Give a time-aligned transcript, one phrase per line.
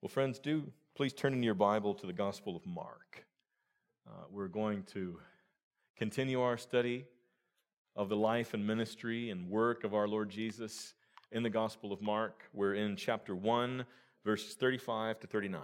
[0.00, 0.62] Well, friends, do
[0.94, 3.26] please turn in your Bible to the Gospel of Mark.
[4.06, 5.18] Uh, we're going to
[5.96, 7.04] continue our study
[7.96, 10.94] of the life and ministry and work of our Lord Jesus
[11.32, 12.44] in the Gospel of Mark.
[12.52, 13.84] We're in chapter 1,
[14.24, 15.62] verses 35 to 39.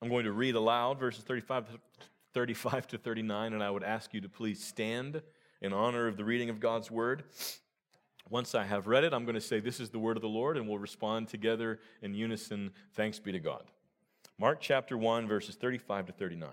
[0.00, 1.78] I'm going to read aloud verses 35 to
[2.32, 5.20] 35 to 39, and I would ask you to please stand
[5.60, 7.24] in honor of the reading of God's word.
[8.30, 10.28] Once I have read it, I'm going to say, This is the word of the
[10.28, 12.70] Lord, and we'll respond together in unison.
[12.94, 13.64] Thanks be to God.
[14.38, 16.50] Mark chapter 1, verses 35 to 39.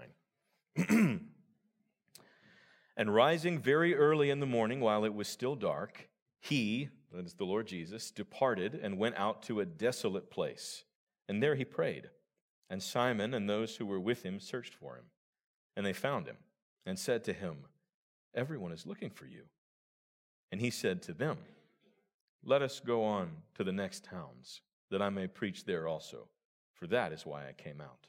[2.97, 6.09] and rising very early in the morning while it was still dark,
[6.41, 10.83] he, that is the Lord Jesus, departed and went out to a desolate place.
[11.27, 12.09] And there he prayed.
[12.69, 15.05] And Simon and those who were with him searched for him.
[15.75, 16.37] And they found him
[16.85, 17.59] and said to him,
[18.35, 19.43] Everyone is looking for you.
[20.51, 21.37] And he said to them,
[22.43, 24.61] let us go on to the next towns,
[24.91, 26.27] that I may preach there also,
[26.73, 28.07] for that is why I came out.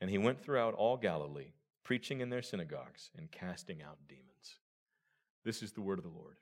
[0.00, 1.52] And he went throughout all Galilee,
[1.84, 4.58] preaching in their synagogues and casting out demons.
[5.44, 6.36] This is the word of the Lord.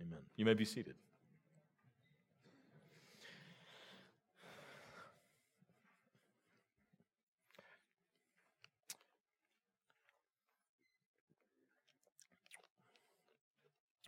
[0.00, 0.18] Amen.
[0.36, 0.94] You may be seated.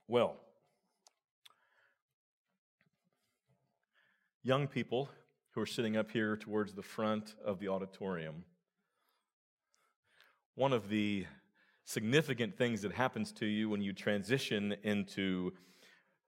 [0.07, 0.37] Well,
[4.45, 5.09] young people
[5.53, 8.45] who are sitting up here towards the front of the auditorium,
[10.55, 11.25] one of the
[11.85, 15.53] significant things that happens to you when you transition into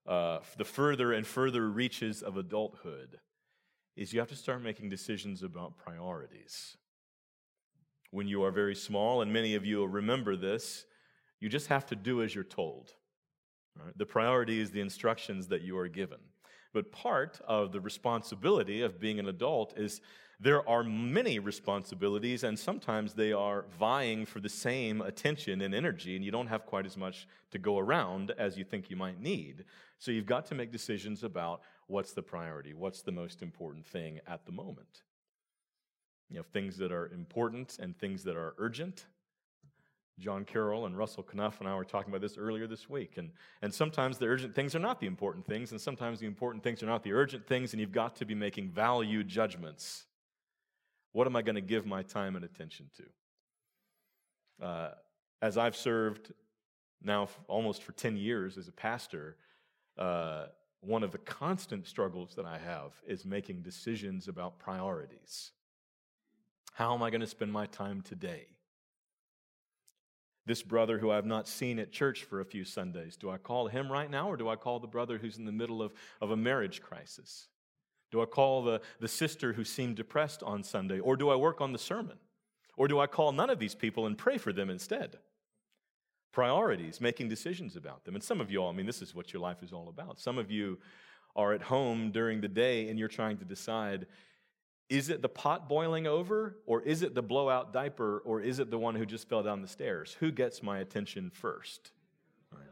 [0.07, 3.19] uh, the further and further reaches of adulthood
[3.97, 6.77] is you have to start making decisions about priorities.
[8.11, 10.87] When you are very small, and many of you will remember this,
[11.41, 12.93] you just have to do as you're told.
[13.75, 13.97] Right?
[13.97, 16.19] The priority is the instructions that you are given.
[16.77, 20.03] But part of the responsibility of being an adult is
[20.39, 26.17] there are many responsibilities, and sometimes they are vying for the same attention and energy,
[26.17, 29.19] and you don't have quite as much to go around as you think you might
[29.19, 29.65] need.
[29.99, 34.21] So you've got to make decisions about what's the priority, what's the most important thing
[34.27, 35.01] at the moment.
[36.29, 39.07] You know, things that are important and things that are urgent,
[40.19, 43.19] John Carroll and Russell Knuff and I were talking about this earlier this week.
[43.19, 46.65] And, and sometimes the urgent things are not the important things, and sometimes the important
[46.65, 50.07] things are not the urgent things, and you've got to be making value judgments.
[51.13, 54.67] What am I going to give my time and attention to?
[54.67, 54.91] Uh,
[55.43, 56.33] as I've served
[57.03, 59.37] now almost for 10 years as a pastor,
[59.99, 60.47] uh,
[60.81, 65.53] one of the constant struggles that I have is making decisions about priorities.
[66.73, 68.47] How am I going to spend my time today?
[70.47, 73.17] This brother who I've not seen at church for a few Sundays?
[73.17, 75.53] Do I call him right now, or do I call the brother who's in the
[75.53, 77.49] middle of, of a marriage crisis?
[78.13, 81.61] Do I call the, the sister who seemed depressed on Sunday, or do I work
[81.61, 82.19] on the sermon?
[82.77, 85.17] Or do I call none of these people and pray for them instead?
[86.33, 88.15] Priorities, making decisions about them.
[88.15, 90.21] And some of you all, I mean, this is what your life is all about.
[90.21, 90.79] Some of you
[91.35, 94.07] are at home during the day and you're trying to decide
[94.89, 98.71] is it the pot boiling over, or is it the blowout diaper, or is it
[98.71, 100.17] the one who just fell down the stairs?
[100.21, 101.91] Who gets my attention first?
[102.53, 102.63] Right.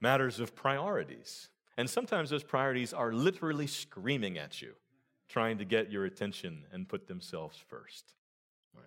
[0.00, 1.48] Matters of priorities.
[1.76, 4.72] And sometimes those priorities are literally screaming at you,
[5.28, 8.14] trying to get your attention and put themselves first.
[8.74, 8.84] Right.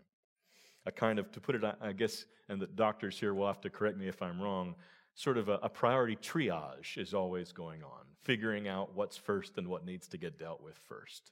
[0.87, 3.69] A kind of, to put it, I guess, and the doctors here will have to
[3.69, 4.75] correct me if I'm wrong,
[5.13, 9.67] sort of a, a priority triage is always going on, figuring out what's first and
[9.67, 11.31] what needs to get dealt with first.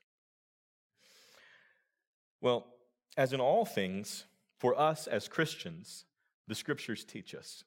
[2.43, 2.67] Well,
[3.15, 4.25] as in all things,
[4.59, 6.03] for us as Christians,
[6.45, 7.63] the scriptures teach us.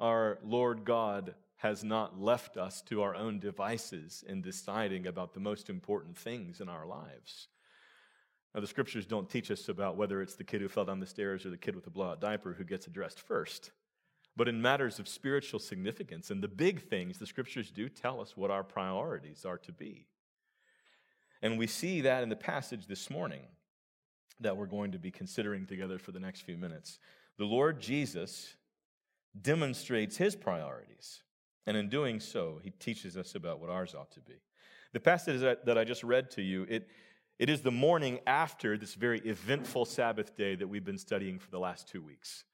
[0.00, 5.40] Our Lord God has not left us to our own devices in deciding about the
[5.40, 7.48] most important things in our lives.
[8.54, 11.06] Now, the scriptures don't teach us about whether it's the kid who fell down the
[11.06, 13.72] stairs or the kid with the blowout diaper who gets addressed first.
[14.36, 18.38] But in matters of spiritual significance and the big things, the scriptures do tell us
[18.38, 20.06] what our priorities are to be.
[21.44, 23.42] And we see that in the passage this morning
[24.40, 26.98] that we're going to be considering together for the next few minutes.
[27.36, 28.54] The Lord Jesus
[29.38, 31.22] demonstrates his priorities.
[31.66, 34.40] And in doing so, he teaches us about what ours ought to be.
[34.94, 36.88] The passage that I just read to you, it,
[37.38, 41.50] it is the morning after this very eventful Sabbath day that we've been studying for
[41.50, 42.44] the last two weeks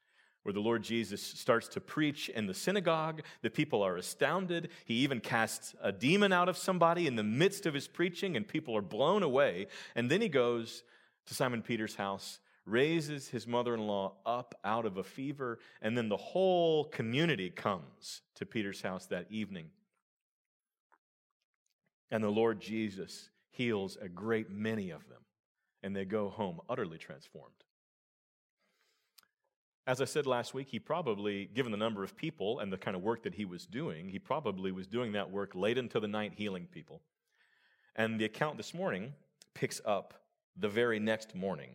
[0.43, 3.21] where the Lord Jesus starts to preach in the synagogue.
[3.41, 4.69] The people are astounded.
[4.85, 8.47] He even casts a demon out of somebody in the midst of his preaching, and
[8.47, 9.67] people are blown away.
[9.95, 10.83] And then he goes
[11.27, 15.97] to Simon Peter's house, raises his mother in law up out of a fever, and
[15.97, 19.69] then the whole community comes to Peter's house that evening.
[22.09, 25.21] And the Lord Jesus heals a great many of them,
[25.83, 27.63] and they go home utterly transformed.
[29.87, 32.95] As I said last week, he probably, given the number of people and the kind
[32.95, 36.07] of work that he was doing, he probably was doing that work late into the
[36.07, 37.01] night healing people.
[37.95, 39.13] And the account this morning
[39.53, 40.13] picks up
[40.55, 41.69] the very next morning,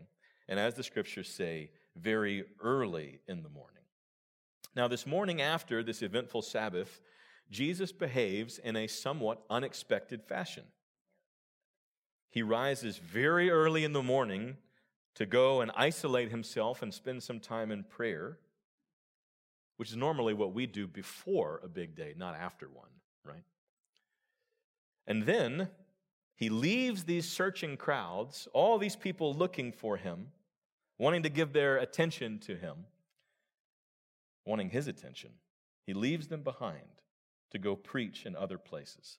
[0.48, 3.82] and as the scriptures say, very early in the morning.
[4.76, 7.00] Now, this morning after this eventful Sabbath,
[7.50, 10.64] Jesus behaves in a somewhat unexpected fashion.
[12.28, 14.58] He rises very early in the morning
[15.16, 18.38] to go and isolate himself and spend some time in prayer,
[19.76, 22.90] which is normally what we do before a big day, not after one,
[23.24, 23.44] right?
[25.06, 25.68] And then
[26.34, 30.28] he leaves these searching crowds, all these people looking for him,
[30.98, 32.84] wanting to give their attention to him,
[34.44, 35.30] wanting his attention.
[35.86, 37.02] He leaves them behind
[37.52, 39.18] to go preach in other places.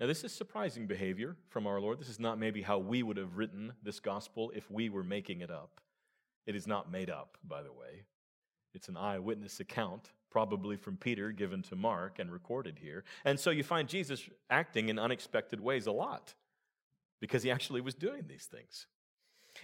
[0.00, 1.98] Now, this is surprising behavior from our Lord.
[1.98, 5.40] This is not maybe how we would have written this gospel if we were making
[5.40, 5.80] it up.
[6.46, 8.04] It is not made up, by the way.
[8.74, 13.02] It's an eyewitness account, probably from Peter, given to Mark and recorded here.
[13.24, 16.34] And so you find Jesus acting in unexpected ways a lot
[17.20, 18.86] because he actually was doing these things.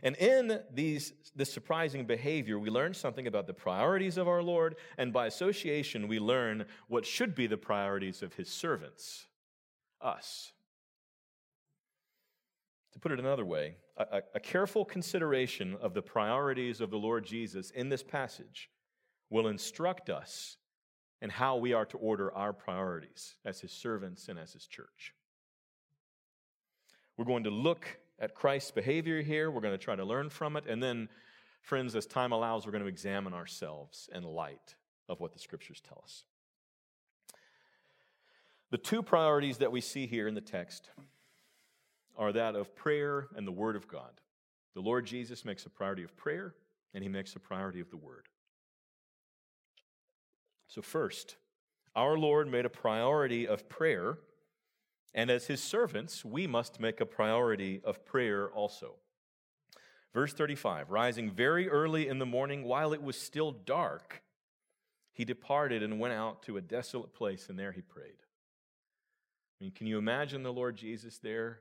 [0.03, 4.75] And in these, this surprising behavior, we learn something about the priorities of our Lord,
[4.99, 9.27] and by association, we learn what should be the priorities of his servants
[10.05, 10.53] us.
[12.93, 17.25] To put it another way, a, a, careful consideration of the priorities of the Lord
[17.25, 18.71] Jesus in this passage
[19.31, 20.57] will instruct us
[21.21, 25.13] in how we are to order our priorities as his servants and as his church.
[27.17, 30.57] We're going to look at Christ's behavior here, we're going to try to learn from
[30.57, 31.09] it, and then,
[31.63, 34.77] friends, as time allows, we're going to examine ourselves in light
[35.09, 36.25] of what the scriptures tell us.
[38.75, 40.91] The two priorities that we see here in the text
[42.17, 44.21] are that of prayer and the Word of God.
[44.75, 46.57] The Lord Jesus makes a priority of prayer,
[46.93, 48.27] and he makes a priority of the Word.
[50.67, 51.37] So, first,
[51.95, 54.19] our Lord made a priority of prayer,
[55.15, 58.97] and as his servants, we must make a priority of prayer also.
[60.13, 64.25] Verse 35 Rising very early in the morning, while it was still dark,
[65.13, 68.24] he departed and went out to a desolate place, and there he prayed.
[69.61, 71.61] I mean, can you imagine the Lord Jesus there,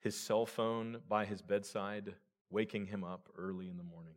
[0.00, 2.14] his cell phone by his bedside,
[2.50, 4.14] waking him up early in the morning?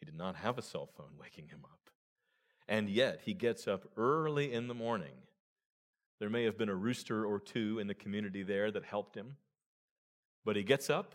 [0.00, 1.90] He did not have a cell phone waking him up.
[2.66, 5.12] And yet, he gets up early in the morning.
[6.18, 9.36] There may have been a rooster or two in the community there that helped him.
[10.44, 11.14] But he gets up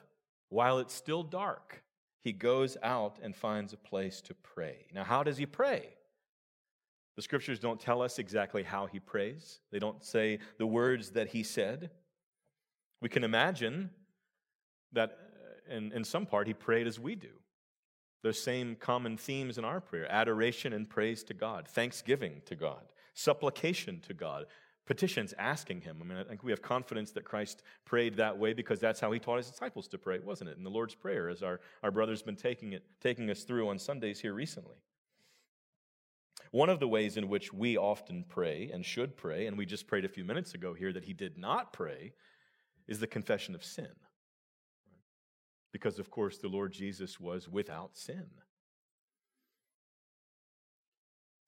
[0.49, 1.83] while it's still dark.
[2.21, 4.85] He goes out and finds a place to pray.
[4.93, 5.89] Now, how does he pray?
[7.19, 11.27] The scriptures don't tell us exactly how he prays, they don't say the words that
[11.27, 11.89] he said.
[13.01, 13.89] We can imagine
[14.93, 15.17] that
[15.69, 17.31] uh, in, in some part he prayed as we do.
[18.23, 22.83] Those same common themes in our prayer adoration and praise to God, thanksgiving to God,
[23.15, 24.45] supplication to God,
[24.85, 25.97] petitions asking him.
[25.99, 29.11] I mean, I think we have confidence that Christ prayed that way because that's how
[29.11, 30.57] he taught his disciples to pray, wasn't it?
[30.57, 33.77] In the Lord's Prayer, as our, our brother's been taking it, taking us through on
[33.77, 34.77] Sundays here recently.
[36.51, 39.87] One of the ways in which we often pray and should pray, and we just
[39.87, 42.13] prayed a few minutes ago here that he did not pray,
[42.87, 43.91] is the confession of sin.
[45.71, 48.25] Because, of course, the Lord Jesus was without sin.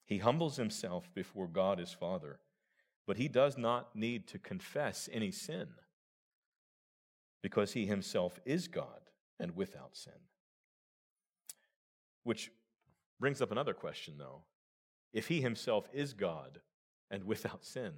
[0.04, 2.38] He humbles himself before God his Father,
[3.06, 5.68] but he does not need to confess any sin
[7.42, 9.00] because he himself is God
[9.40, 10.12] and without sin.
[12.22, 12.52] Which
[13.18, 14.42] brings up another question, though.
[15.12, 16.60] If he himself is God
[17.10, 17.92] and without sin,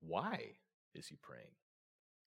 [0.00, 0.40] why
[0.94, 1.44] is he praying?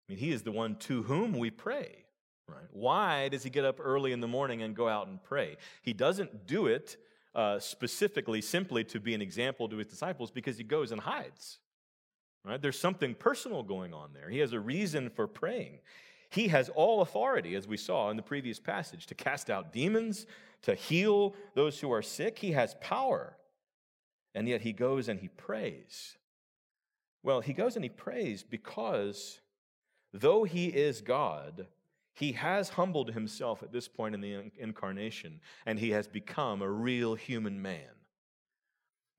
[0.08, 2.06] I mean, he is the one to whom we pray,
[2.48, 2.68] right?
[2.72, 5.58] Why does he get up early in the morning and go out and pray?
[5.82, 6.98] He doesn't do it
[7.36, 11.60] uh, specifically simply to be an example to his disciples because he goes and hides,
[12.46, 12.62] right?
[12.62, 14.30] There's something personal going on there.
[14.30, 15.80] He has a reason for praying.
[16.30, 20.26] He has all authority, as we saw in the previous passage, to cast out demons,
[20.64, 22.40] to heal those who are sick.
[22.40, 23.38] He has power
[24.38, 26.16] and yet he goes and he prays.
[27.24, 29.40] Well, he goes and he prays because
[30.14, 31.66] though he is God,
[32.14, 36.70] he has humbled himself at this point in the incarnation, and he has become a
[36.70, 37.90] real human man.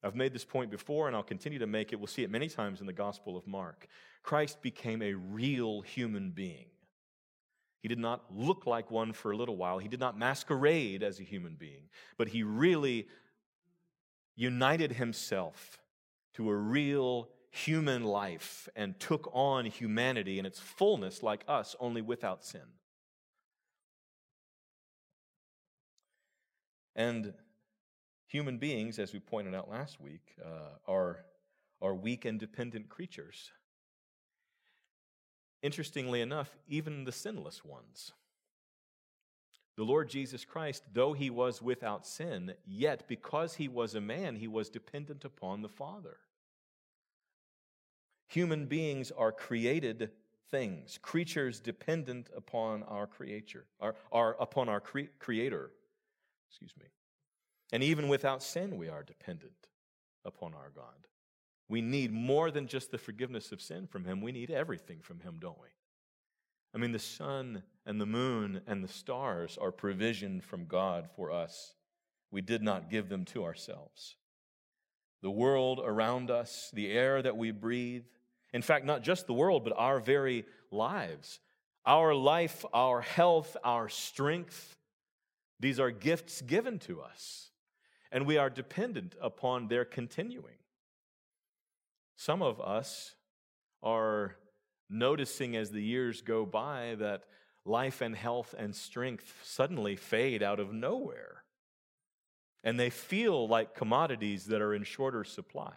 [0.05, 1.97] I've made this point before, and I'll continue to make it.
[1.97, 3.89] We'll see it many times in the Gospel of Mark.
[4.23, 6.67] Christ became a real human being.
[7.81, 9.79] He did not look like one for a little while.
[9.79, 13.09] He did not masquerade as a human being, but he really
[14.39, 15.79] united himself
[16.33, 22.01] to a real human life and took on humanity in its fullness like us, only
[22.01, 22.63] without sin.
[26.95, 27.35] And
[28.29, 31.25] human beings, as we pointed out last week, uh, are,
[31.83, 33.51] are weak and dependent creatures.
[35.63, 38.13] Interestingly enough, even the sinless ones.
[39.79, 44.35] The Lord Jesus Christ, though he was without sin, yet because he was a man,
[44.35, 46.17] he was dependent upon the Father.
[48.27, 50.11] Human beings are created
[50.51, 53.67] things, creatures dependent upon our creator,
[54.11, 55.71] are upon our cre- creator.
[56.51, 56.87] Excuse me.
[57.71, 59.69] And even without sin, we are dependent
[60.25, 61.07] upon our God.
[61.69, 64.23] We need more than just the forgiveness of sin from Him.
[64.23, 65.69] We need everything from Him, don't we?
[66.75, 71.33] I mean, the sun and the moon and the stars are provision from God for
[71.33, 71.75] us.
[72.31, 74.17] We did not give them to ourselves.
[75.23, 78.05] The world around us, the air that we breathe,
[78.53, 81.41] in fact, not just the world, but our very lives,
[81.87, 84.77] our life, our health, our strength,
[85.59, 87.51] these are gifts given to us,
[88.13, 90.59] and we are dependent upon their continuing.
[92.17, 93.15] Some of us
[93.83, 94.37] are
[94.91, 97.25] noticing as the years go by that
[97.69, 101.45] life and health and strength suddenly fade out of nowhere.
[102.65, 105.75] And they feel like commodities that are in shorter supply.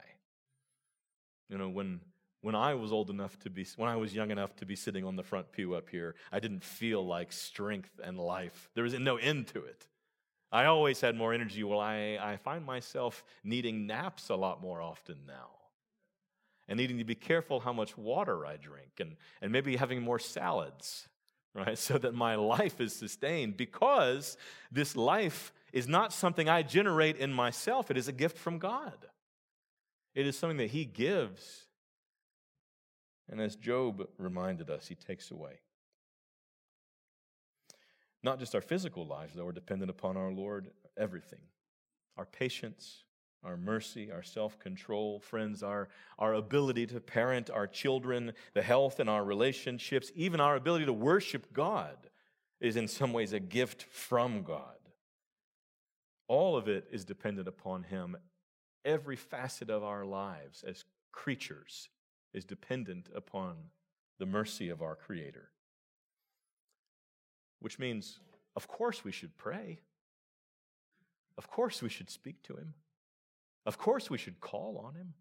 [1.50, 2.02] You know, when
[2.42, 5.06] when I was old enough to be, when I was young enough to be sitting
[5.06, 8.72] on the front pew up here, I didn't feel like strength and life.
[8.74, 9.88] There was no end to it.
[10.52, 11.64] I always had more energy.
[11.64, 15.50] Well, I, I find myself needing naps a lot more often now
[16.68, 20.20] and needing to be careful how much water I drink and, and maybe having more
[20.20, 21.08] salads,
[21.54, 21.78] right?
[21.78, 24.38] So that my life is sustained because
[24.72, 29.08] this life is not something I generate in myself, it is a gift from God.
[30.14, 31.68] It is something that He gives
[33.32, 35.62] and as Job reminded us, he takes away.
[38.22, 41.40] Not just our physical lives, though, are dependent upon our Lord, everything.
[42.18, 43.04] Our patience,
[43.44, 49.00] our mercy, our self control, friends, our, our ability to parent our children, the health
[49.00, 51.96] in our relationships, even our ability to worship God
[52.60, 54.78] is in some ways a gift from God.
[56.28, 58.16] All of it is dependent upon Him.
[58.86, 61.90] Every facet of our lives as creatures
[62.34, 63.56] is dependent upon
[64.20, 65.50] the mercy of our Creator.
[67.60, 68.20] Which means,
[68.56, 69.80] of course, we should pray.
[71.38, 72.76] Of course, we should speak to Him.
[73.66, 75.14] Of course, we should call on Him.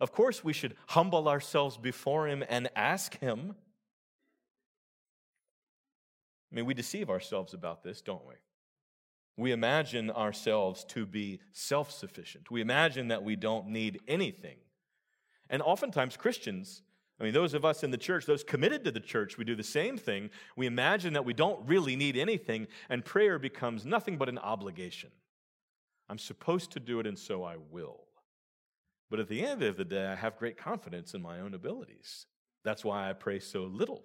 [0.00, 3.54] Of course, we should humble ourselves before Him and ask Him.
[6.50, 8.34] I mean, we deceive ourselves about this, don't we?
[9.36, 12.50] We imagine ourselves to be self sufficient.
[12.50, 14.56] We imagine that we don't need anything
[15.50, 16.82] and oftentimes, Christians,
[17.20, 19.56] I mean, those of us in the church, those committed to the church, we do
[19.56, 20.30] the same thing.
[20.56, 25.10] We imagine that we don't really need anything, and prayer becomes nothing but an obligation.
[26.08, 28.04] I'm supposed to do it, and so I will.
[29.10, 32.26] But at the end of the day, I have great confidence in my own abilities.
[32.64, 34.04] That's why I pray so little,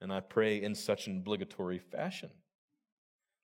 [0.00, 2.30] and I pray in such an obligatory fashion.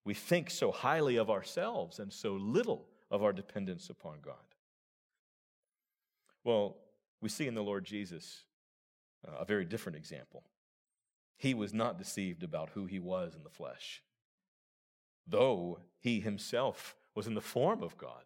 [0.05, 4.35] We think so highly of ourselves and so little of our dependence upon God.
[6.45, 6.77] Well,
[7.21, 8.45] we see in the Lord Jesus
[9.27, 10.43] uh, a very different example.
[11.37, 14.03] He was not deceived about who he was in the flesh.
[15.27, 18.25] Though he himself was in the form of God,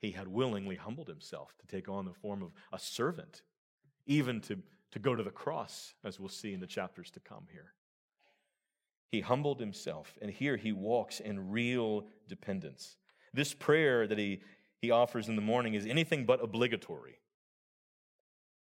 [0.00, 3.42] he had willingly humbled himself to take on the form of a servant,
[4.06, 4.58] even to,
[4.92, 7.72] to go to the cross, as we'll see in the chapters to come here.
[9.10, 12.96] He humbled himself, and here he walks in real dependence.
[13.32, 14.40] This prayer that he,
[14.82, 17.18] he offers in the morning is anything but obligatory.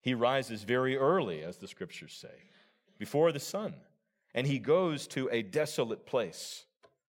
[0.02, 2.50] He rises very early, as the scriptures say,
[3.00, 3.74] before the sun,
[4.36, 6.66] and he goes to a desolate place,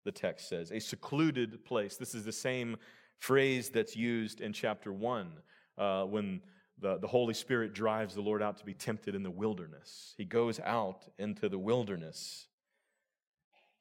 [0.07, 1.97] the text says, a secluded place.
[1.97, 2.77] This is the same
[3.19, 5.33] phrase that's used in chapter 1
[5.77, 6.41] uh, when
[6.79, 10.13] the, the Holy Spirit drives the Lord out to be tempted in the wilderness.
[10.17, 12.47] He goes out into the wilderness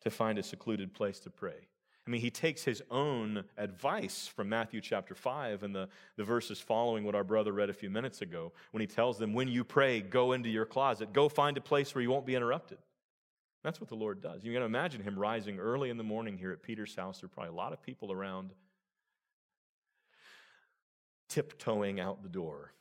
[0.03, 1.69] to find a secluded place to pray.
[2.05, 6.59] I mean, he takes his own advice from Matthew chapter 5 and the, the verses
[6.59, 9.63] following what our brother read a few minutes ago when he tells them, When you
[9.63, 12.79] pray, go into your closet, go find a place where you won't be interrupted.
[13.67, 14.45] That's what the Lord does.
[14.45, 17.19] You can imagine him rising early in the morning here at Peter's house.
[17.19, 18.53] There are probably a lot of people around,
[21.29, 22.75] tiptoeing out the door,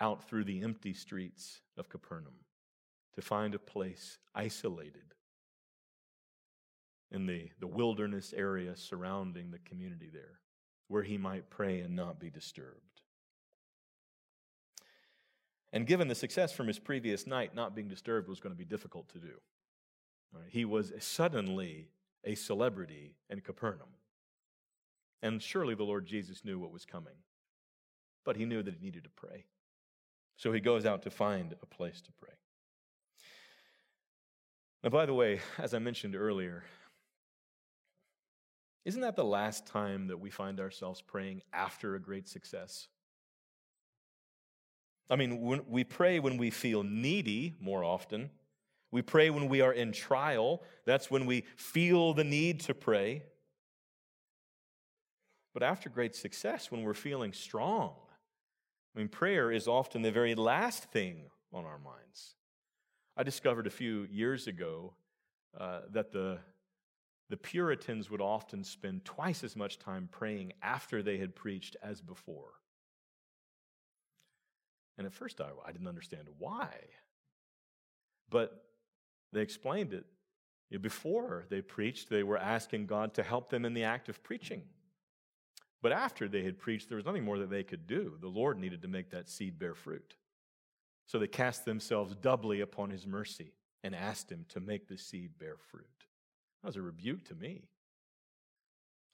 [0.00, 2.34] out through the empty streets of Capernaum
[3.14, 5.14] to find a place isolated
[7.12, 10.40] in the, the wilderness area surrounding the community there,
[10.88, 13.02] where he might pray and not be disturbed.
[15.72, 18.64] And given the success from his previous night, not being disturbed was going to be
[18.64, 19.34] difficult to do.
[20.48, 21.88] He was suddenly
[22.24, 23.88] a celebrity in Capernaum.
[25.22, 27.14] And surely the Lord Jesus knew what was coming,
[28.24, 29.44] but he knew that he needed to pray.
[30.36, 32.34] So he goes out to find a place to pray.
[34.82, 36.64] Now, by the way, as I mentioned earlier,
[38.84, 42.88] isn't that the last time that we find ourselves praying after a great success?
[45.08, 48.30] I mean, we pray when we feel needy more often.
[48.92, 50.62] We pray when we are in trial.
[50.84, 53.22] That's when we feel the need to pray.
[55.54, 57.94] But after great success, when we're feeling strong,
[58.94, 62.34] I mean, prayer is often the very last thing on our minds.
[63.16, 64.92] I discovered a few years ago
[65.58, 66.38] uh, that the,
[67.30, 72.02] the Puritans would often spend twice as much time praying after they had preached as
[72.02, 72.52] before.
[74.98, 76.74] And at first, I, I didn't understand why.
[78.30, 78.62] But
[79.32, 80.06] they explained it.
[80.80, 84.62] Before they preached, they were asking God to help them in the act of preaching.
[85.82, 88.16] But after they had preached, there was nothing more that they could do.
[88.20, 90.14] The Lord needed to make that seed bear fruit.
[91.06, 95.38] So they cast themselves doubly upon his mercy and asked him to make the seed
[95.38, 95.84] bear fruit.
[96.62, 97.64] That was a rebuke to me.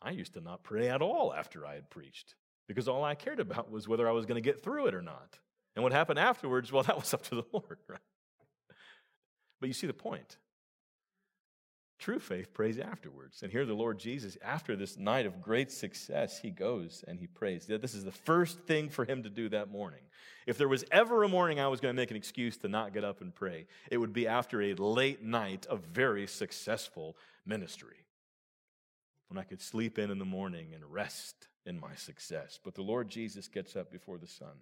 [0.01, 2.35] I used to not pray at all after I had preached
[2.69, 5.03] because all I cared about was whether I was going to get through it or
[5.03, 5.39] not.
[5.75, 7.99] And what happened afterwards, well, that was up to the Lord, right?
[9.61, 10.37] But you see the point.
[11.99, 13.43] True faith prays afterwards.
[13.43, 17.27] And here, the Lord Jesus, after this night of great success, he goes and he
[17.27, 17.67] prays.
[17.67, 20.03] This is the first thing for him to do that morning.
[20.47, 22.95] If there was ever a morning I was going to make an excuse to not
[22.95, 27.97] get up and pray, it would be after a late night of very successful ministry.
[29.27, 32.61] When I could sleep in in the morning and rest in my success.
[32.65, 34.57] But the Lord Jesus gets up before the sun.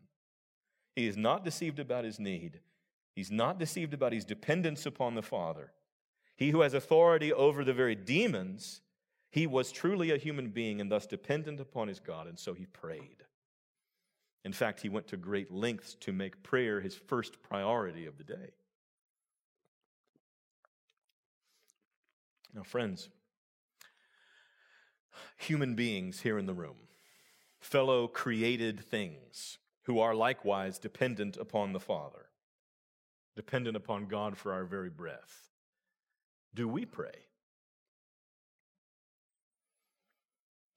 [0.95, 2.61] He is not deceived about his need,
[3.17, 5.73] he's not deceived about his dependence upon the Father.
[6.37, 8.83] He who has authority over the very demons,
[9.31, 12.67] he was truly a human being and thus dependent upon his God, and so he
[12.67, 13.25] prayed.
[14.45, 18.23] In fact, he went to great lengths to make prayer his first priority of the
[18.23, 18.53] day.
[22.55, 23.09] Now, friends,
[25.37, 26.77] human beings here in the room,
[27.59, 32.27] fellow created things who are likewise dependent upon the Father,
[33.37, 35.47] dependent upon God for our very breath
[36.57, 37.27] do we pray?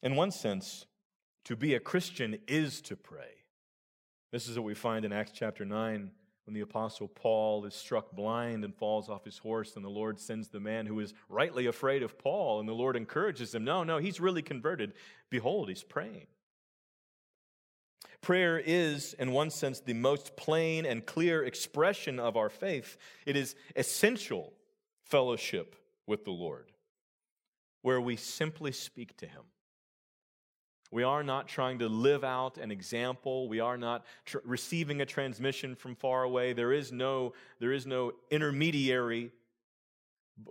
[0.03, 0.85] In one sense,
[1.45, 3.45] to be a Christian is to pray.
[4.31, 6.11] This is what we find in Acts chapter 9
[6.45, 10.19] when the apostle Paul is struck blind and falls off his horse, and the Lord
[10.19, 13.63] sends the man who is rightly afraid of Paul, and the Lord encourages him.
[13.63, 14.93] No, no, he's really converted.
[15.29, 16.27] Behold, he's praying.
[18.21, 22.97] Prayer is, in one sense, the most plain and clear expression of our faith.
[23.25, 24.53] It is essential
[25.05, 26.71] fellowship with the Lord,
[27.81, 29.43] where we simply speak to Him.
[30.91, 33.47] We are not trying to live out an example.
[33.47, 36.51] We are not tr- receiving a transmission from far away.
[36.53, 39.31] There is no, there is no intermediary,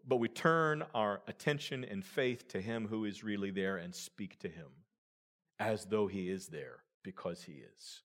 [0.07, 4.39] but we turn our attention and faith to Him who is really there and speak
[4.39, 4.69] to Him
[5.59, 8.03] as though He is there because He is.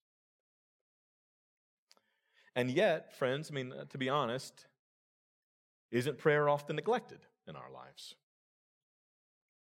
[2.55, 4.65] And yet, friends, I mean, to be honest,
[5.91, 8.15] isn't prayer often neglected in our lives?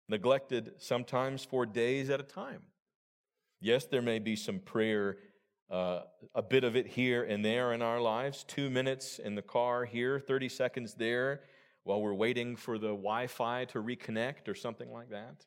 [0.09, 2.63] Neglected sometimes for days at a time.
[3.59, 5.17] Yes, there may be some prayer,
[5.69, 6.01] uh,
[6.33, 9.85] a bit of it here and there in our lives, two minutes in the car
[9.85, 11.41] here, 30 seconds there,
[11.83, 15.45] while we're waiting for the Wi Fi to reconnect or something like that.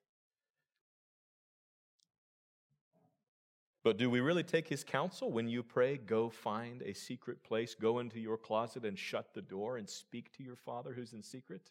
[3.82, 5.96] But do we really take his counsel when you pray?
[5.96, 10.32] Go find a secret place, go into your closet and shut the door and speak
[10.36, 11.70] to your Father who's in secret?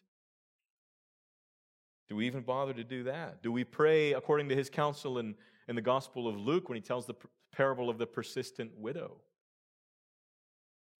[2.08, 3.42] Do we even bother to do that?
[3.42, 5.36] Do we pray according to his counsel in,
[5.68, 7.14] in the Gospel of Luke when he tells the
[7.52, 9.18] parable of the persistent widow?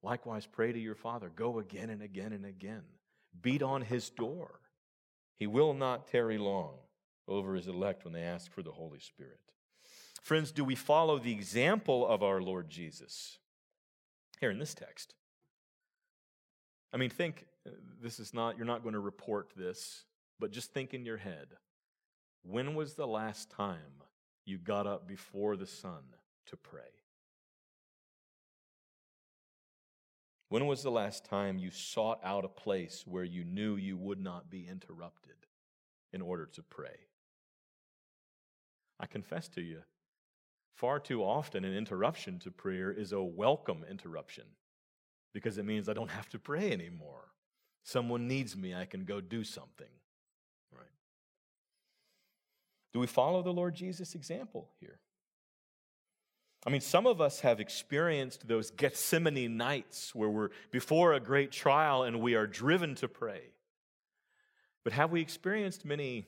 [0.04, 1.30] Likewise, pray to your Father.
[1.34, 2.84] Go again and again and again.
[3.42, 4.60] Beat on his door.
[5.36, 6.74] He will not tarry long
[7.26, 9.40] over his elect when they ask for the Holy Spirit.
[10.20, 13.38] Friends, do we follow the example of our Lord Jesus?
[14.40, 15.14] Here in this text.
[16.92, 17.70] I mean, think uh,
[18.02, 20.04] this is not, you're not going to report this,
[20.38, 21.48] but just think in your head.
[22.42, 24.02] When was the last time
[24.44, 26.02] you got up before the sun
[26.46, 26.80] to pray?
[30.48, 34.20] When was the last time you sought out a place where you knew you would
[34.20, 35.34] not be interrupted?
[36.12, 37.06] in order to pray.
[38.98, 39.82] I confess to you,
[40.74, 44.44] far too often an interruption to prayer is a welcome interruption
[45.32, 47.28] because it means I don't have to pray anymore.
[47.84, 49.86] Someone needs me, I can go do something.
[50.72, 50.86] Right?
[52.92, 55.00] Do we follow the Lord Jesus' example here?
[56.66, 61.52] I mean, some of us have experienced those Gethsemane nights where we're before a great
[61.52, 63.52] trial and we are driven to pray.
[64.84, 66.26] But have we experienced many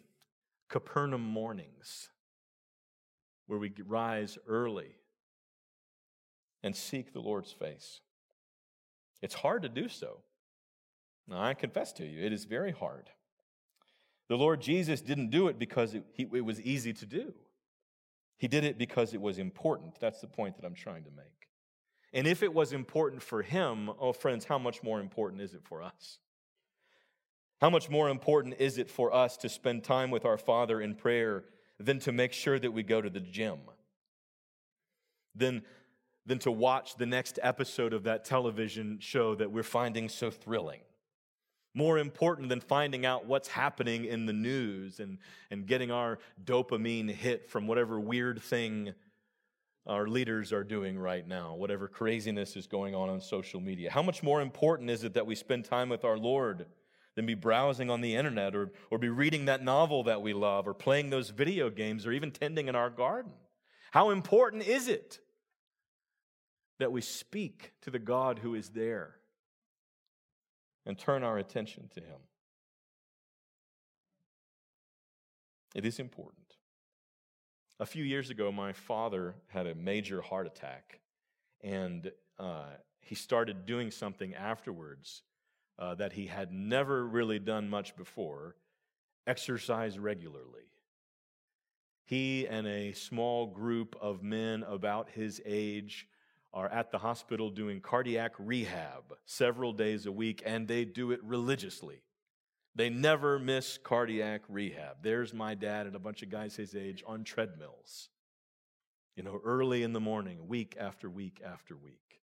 [0.71, 2.09] Capernaum mornings
[3.47, 4.97] where we rise early
[6.63, 8.01] and seek the Lord's face?
[9.21, 10.19] It's hard to do so.
[11.29, 13.11] Now, I confess to you, it is very hard.
[14.29, 17.35] The Lord Jesus didn't do it because it, he, it was easy to do.
[18.39, 20.01] He did it because it was important.
[20.01, 21.49] That's the point that I'm trying to make.
[22.13, 25.63] And if it was important for him, oh, friends, how much more important is it
[25.65, 26.19] for us?
[27.61, 30.97] How much more important is it for us to spend time with our Father in
[30.97, 31.45] prayer
[31.85, 33.59] than to make sure that we go to the gym?
[35.35, 35.63] Than,
[36.27, 40.81] than to watch the next episode of that television show that we're finding so thrilling?
[41.75, 45.19] more important than finding out what's happening in the news and,
[45.51, 48.93] and getting our dopamine hit from whatever weird thing
[49.87, 53.91] our leaders are doing right now, whatever craziness is going on on social media.
[53.91, 56.67] How much more important is it that we spend time with our Lord
[57.15, 60.67] than be browsing on the internet or, or be reading that novel that we love
[60.67, 63.33] or playing those video games or even tending in our garden?
[63.91, 65.21] How important is it
[66.79, 69.17] that we speak to the God who is there?
[70.87, 72.19] and turn our attention to Him.
[75.75, 76.39] It is important.
[77.81, 81.01] A few years ago, my father had a major heart attack,
[81.63, 82.67] and uh,
[83.01, 85.23] he started doing something afterwards
[85.79, 88.57] uh, that he had never really done much before
[89.27, 90.63] exercise regularly.
[92.05, 96.09] He and a small group of men about his age
[96.53, 101.21] are at the hospital doing cardiac rehab several days a week, and they do it
[101.25, 102.03] religiously.
[102.75, 104.97] They never miss cardiac rehab.
[105.03, 108.09] There's my dad and a bunch of guys his age on treadmills,
[109.17, 112.21] you know, early in the morning, week after week after week.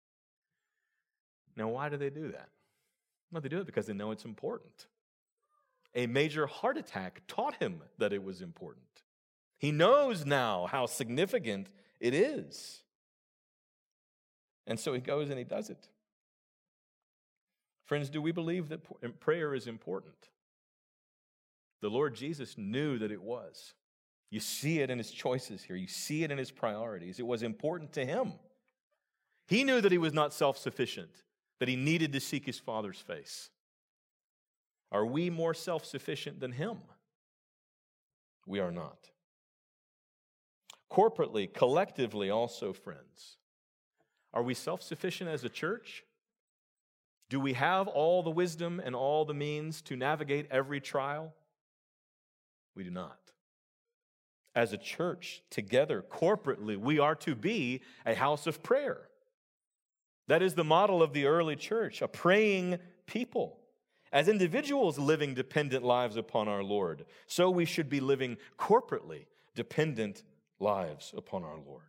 [1.56, 2.48] Now, why do they do that?
[3.32, 4.86] They do it because they know it's important.
[5.94, 8.84] A major heart attack taught him that it was important.
[9.58, 11.68] He knows now how significant
[12.00, 12.82] it is.
[14.66, 15.88] And so he goes and he does it.
[17.84, 20.28] Friends, do we believe that prayer is important?
[21.80, 23.74] The Lord Jesus knew that it was.
[24.30, 27.20] You see it in his choices here, you see it in his priorities.
[27.20, 28.32] It was important to him.
[29.46, 31.22] He knew that he was not self sufficient,
[31.58, 33.50] that he needed to seek his Father's face.
[34.92, 36.78] Are we more self sufficient than him?
[38.46, 39.10] We are not.
[40.90, 43.38] Corporately, collectively, also, friends,
[44.32, 46.04] are we self sufficient as a church?
[47.28, 51.34] Do we have all the wisdom and all the means to navigate every trial?
[52.76, 53.18] We do not.
[54.54, 59.08] As a church, together, corporately, we are to be a house of prayer.
[60.28, 63.58] That is the model of the early church, a praying people.
[64.12, 70.22] As individuals living dependent lives upon our Lord, so we should be living corporately dependent
[70.58, 71.82] lives upon our Lord.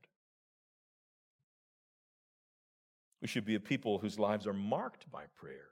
[3.22, 5.70] We should be a people whose lives are marked by prayer,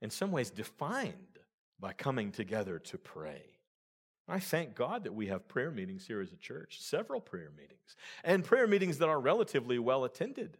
[0.00, 1.38] in some ways defined
[1.80, 3.42] by coming together to pray.
[4.28, 7.96] I thank God that we have prayer meetings here as a church, several prayer meetings,
[8.22, 10.58] and prayer meetings that are relatively well attended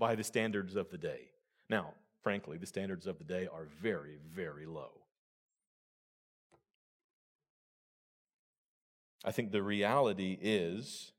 [0.00, 1.28] by the standards of the day.
[1.68, 4.90] Now, frankly, the standards of the day are very, very low.
[9.24, 11.12] I think the reality is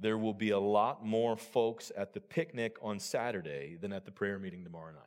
[0.00, 4.12] there will be a lot more folks at the picnic on Saturday than at the
[4.12, 5.02] prayer meeting tomorrow night.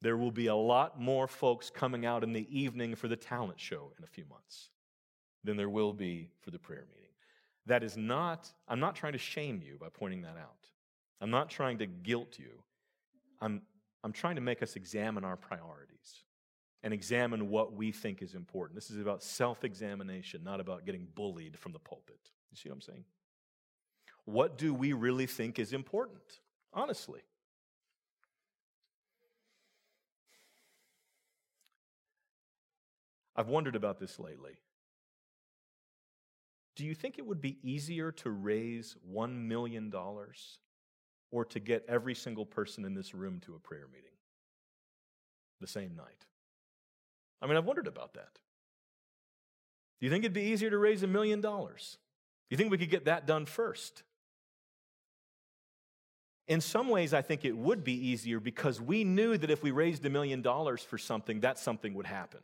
[0.00, 3.60] There will be a lot more folks coming out in the evening for the talent
[3.60, 4.70] show in a few months
[5.44, 7.07] than there will be for the prayer meeting.
[7.68, 10.66] That is not, I'm not trying to shame you by pointing that out.
[11.20, 12.62] I'm not trying to guilt you.
[13.42, 13.60] I'm,
[14.02, 16.24] I'm trying to make us examine our priorities
[16.82, 18.74] and examine what we think is important.
[18.74, 22.30] This is about self examination, not about getting bullied from the pulpit.
[22.50, 23.04] You see what I'm saying?
[24.24, 26.40] What do we really think is important?
[26.72, 27.20] Honestly.
[33.36, 34.58] I've wondered about this lately.
[36.78, 39.92] Do you think it would be easier to raise $1 million
[41.32, 44.12] or to get every single person in this room to a prayer meeting
[45.60, 46.26] the same night?
[47.42, 48.38] I mean, I've wondered about that.
[49.98, 51.98] Do you think it'd be easier to raise a million dollars?
[52.48, 54.04] Do you think we could get that done first?
[56.46, 59.72] In some ways, I think it would be easier because we knew that if we
[59.72, 62.40] raised a million dollars for something, that something would happen.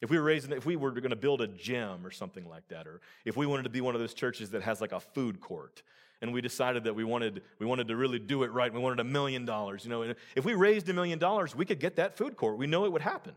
[0.00, 2.68] If we were raising, if we were going to build a gym or something like
[2.68, 5.00] that, or if we wanted to be one of those churches that has like a
[5.00, 5.82] food court,
[6.20, 9.00] and we decided that we wanted we wanted to really do it right, we wanted
[9.00, 12.16] a million dollars, you know, if we raised a million dollars, we could get that
[12.16, 12.58] food court.
[12.58, 13.34] We know it would happen.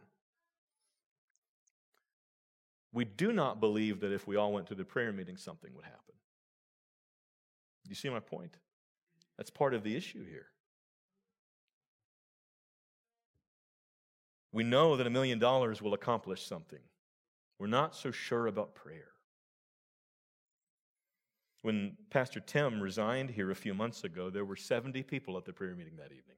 [2.93, 5.86] We do not believe that if we all went to the prayer meeting, something would
[5.86, 6.15] happen.
[7.88, 8.58] You see my point?
[9.38, 10.47] That's part of the issue here.
[14.52, 16.80] We know that a million dollars will accomplish something.
[17.60, 19.12] We're not so sure about prayer.
[21.62, 25.54] When Pastor Tim resigned here a few months ago, there were 70 people at the
[25.54, 26.38] prayer meeting that evening.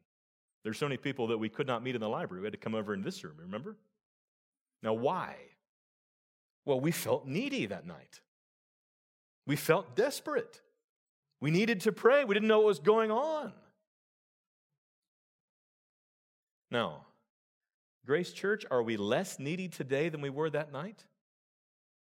[0.64, 2.42] There's so many people that we could not meet in the library.
[2.42, 3.78] We had to come over in this room, remember?
[4.82, 5.36] Now, why?
[6.66, 8.22] Well, we felt needy that night.
[9.46, 10.62] We felt desperate.
[11.42, 12.24] We needed to pray.
[12.24, 13.54] We didn't know what was going on.
[16.72, 17.06] Now,
[18.06, 21.06] Grace Church, are we less needy today than we were that night?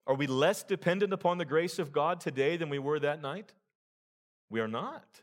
[0.07, 3.53] Are we less dependent upon the grace of God today than we were that night?
[4.49, 5.21] We are not.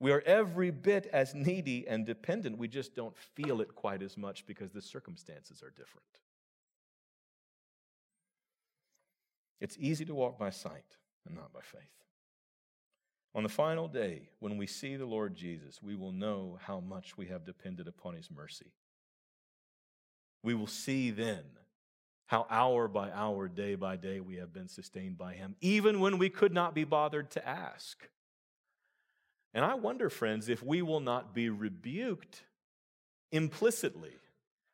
[0.00, 2.58] We are every bit as needy and dependent.
[2.58, 6.06] We just don't feel it quite as much because the circumstances are different.
[9.60, 11.82] It's easy to walk by sight and not by faith.
[13.34, 17.16] On the final day, when we see the Lord Jesus, we will know how much
[17.16, 18.72] we have depended upon his mercy.
[20.42, 21.44] We will see then
[22.26, 26.18] how hour by hour, day by day, we have been sustained by him, even when
[26.18, 28.08] we could not be bothered to ask.
[29.54, 32.42] And I wonder, friends, if we will not be rebuked
[33.32, 34.14] implicitly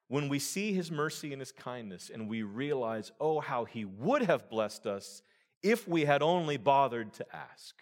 [0.06, 4.22] when we see his mercy and his kindness and we realize, oh, how he would
[4.22, 5.22] have blessed us
[5.62, 7.74] if we had only bothered to ask.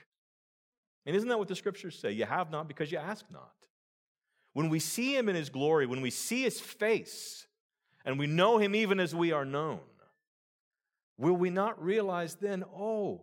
[1.05, 2.13] And isn't that what the scriptures say?
[2.13, 3.53] You have not because you ask not.
[4.55, 7.46] When we see him in his glory, when we see his face,
[8.07, 9.81] and we know him even as we are known,
[11.19, 13.23] will we not realize then, oh,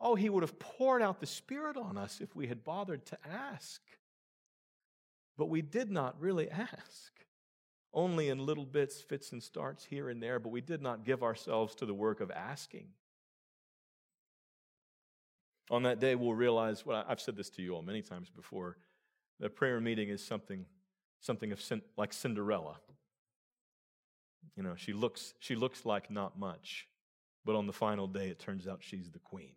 [0.00, 3.18] oh, he would have poured out the Spirit on us if we had bothered to
[3.24, 3.80] ask?
[5.38, 7.12] But we did not really ask.
[7.94, 11.22] Only in little bits, fits, and starts here and there, but we did not give
[11.22, 12.88] ourselves to the work of asking.
[15.70, 18.76] On that day, we'll realize well, I've said this to you all many times before.
[19.38, 20.66] The prayer meeting is something,
[21.20, 21.62] something of
[21.96, 22.76] like Cinderella.
[24.56, 26.86] You know, she looks, she looks like not much,
[27.44, 29.54] but on the final day, it turns out she's the queen.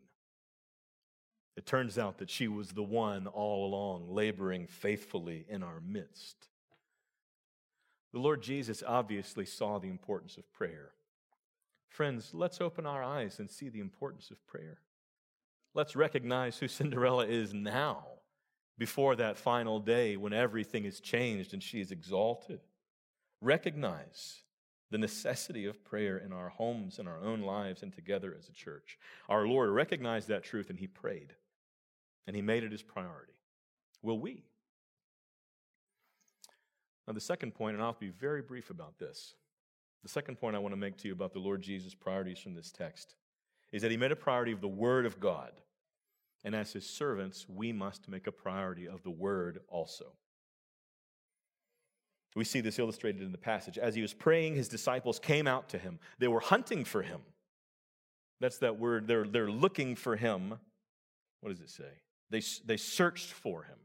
[1.56, 6.48] It turns out that she was the one all along, laboring faithfully in our midst.
[8.12, 10.91] The Lord Jesus obviously saw the importance of prayer.
[11.89, 14.80] Friends, let's open our eyes and see the importance of prayer.
[15.76, 18.06] Let's recognize who Cinderella is now
[18.78, 22.62] before that final day when everything is changed and she is exalted.
[23.41, 24.42] Recognize
[24.93, 28.53] the necessity of prayer in our homes, in our own lives, and together as a
[28.53, 28.99] church.
[29.27, 31.34] Our Lord recognized that truth and he prayed,
[32.27, 33.34] and he made it his priority.
[34.03, 34.43] Will we?
[37.08, 39.34] Now, the second point, and I'll be very brief about this.
[40.03, 42.53] The second point I want to make to you about the Lord Jesus' priorities from
[42.53, 43.15] this text
[43.71, 45.53] is that he made a priority of the Word of God.
[46.43, 50.13] And as his servants, we must make a priority of the Word also.
[52.36, 53.78] We see this illustrated in the passage.
[53.78, 56.00] As he was praying, his disciples came out to him.
[56.19, 57.22] They were hunting for him.
[58.39, 59.08] That's that word.
[59.08, 60.56] They're, they're looking for him.
[61.41, 62.02] What does it say?
[62.30, 63.78] They, they searched for him.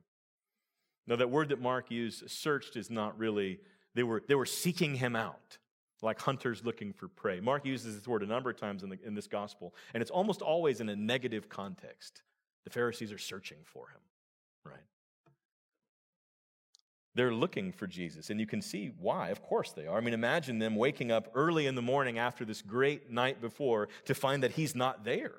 [1.07, 3.61] Now, that word that Mark used, searched, is not really,
[3.95, 5.59] they were, they were seeking him out,
[6.03, 7.41] like hunters looking for prey.
[7.41, 10.11] Mark uses this word a number of times in, the, in this gospel, and it's
[10.11, 12.23] almost always in a negative context.
[12.65, 14.01] The Pharisees are searching for him,
[14.65, 14.85] right?
[17.19, 19.31] They're looking for Jesus, and you can see why.
[19.31, 19.99] Of course they are.
[19.99, 23.89] I mean, imagine them waking up early in the morning after this great night before
[24.05, 25.35] to find that he's not there.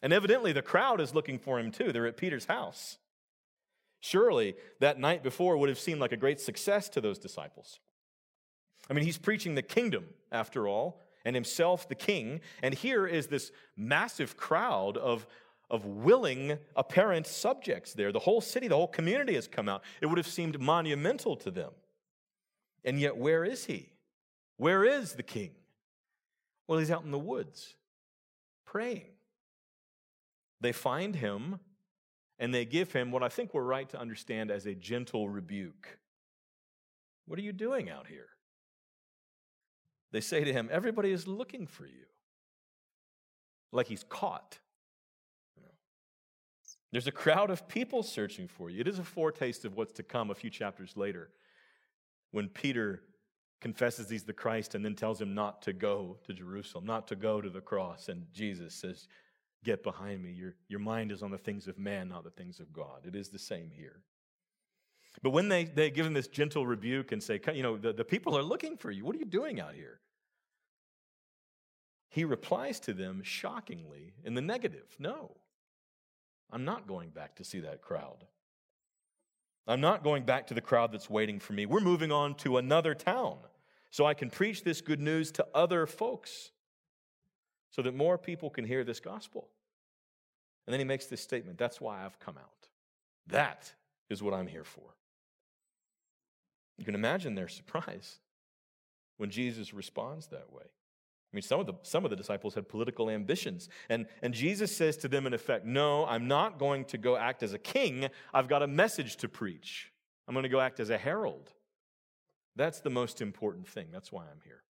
[0.00, 1.92] And evidently, the crowd is looking for him too.
[1.92, 2.96] They're at Peter's house.
[4.00, 7.78] Surely that night before would have seemed like a great success to those disciples.
[8.88, 12.40] I mean, he's preaching the kingdom, after all, and himself the king.
[12.62, 15.26] And here is this massive crowd of,
[15.70, 18.12] of willing, apparent subjects there.
[18.12, 19.82] The whole city, the whole community has come out.
[20.00, 21.70] It would have seemed monumental to them.
[22.84, 23.90] And yet, where is he?
[24.56, 25.52] Where is the king?
[26.66, 27.74] Well, he's out in the woods
[28.64, 29.06] praying.
[30.60, 31.58] They find him
[32.38, 35.98] and they give him what I think we're right to understand as a gentle rebuke.
[37.26, 38.28] What are you doing out here?
[40.12, 42.06] They say to him, Everybody is looking for you.
[43.72, 44.58] Like he's caught.
[46.92, 48.80] There's a crowd of people searching for you.
[48.80, 51.30] It is a foretaste of what's to come a few chapters later
[52.32, 53.02] when Peter
[53.60, 57.16] confesses he's the Christ and then tells him not to go to Jerusalem, not to
[57.16, 58.08] go to the cross.
[58.08, 59.06] And Jesus says,
[59.62, 60.30] Get behind me.
[60.30, 63.04] Your, your mind is on the things of man, not the things of God.
[63.04, 64.00] It is the same here.
[65.22, 68.04] But when they, they give him this gentle rebuke and say, You know, the, the
[68.04, 69.04] people are looking for you.
[69.04, 70.00] What are you doing out here?
[72.08, 75.36] He replies to them shockingly in the negative No,
[76.52, 78.26] I'm not going back to see that crowd.
[79.66, 81.66] I'm not going back to the crowd that's waiting for me.
[81.66, 83.38] We're moving on to another town
[83.90, 86.50] so I can preach this good news to other folks
[87.70, 89.48] so that more people can hear this gospel.
[90.66, 92.68] And then he makes this statement that's why I've come out.
[93.28, 93.72] That
[94.08, 94.94] is what I'm here for.
[96.78, 98.18] You can imagine their surprise
[99.18, 100.64] when Jesus responds that way.
[101.32, 103.68] I mean, some of the, some of the disciples had political ambitions.
[103.88, 107.42] And, and Jesus says to them, in effect, No, I'm not going to go act
[107.42, 108.08] as a king.
[108.34, 109.92] I've got a message to preach.
[110.26, 111.52] I'm going to go act as a herald.
[112.56, 113.88] That's the most important thing.
[113.92, 114.62] That's why I'm here.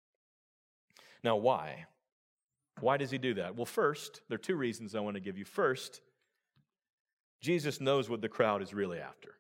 [1.23, 1.87] Now, why?
[2.81, 3.57] Why does he do that?
[3.57, 5.45] Well, first, there are two reasons I want to give you.
[5.45, 6.01] First,
[7.41, 9.35] Jesus knows what the crowd is really after.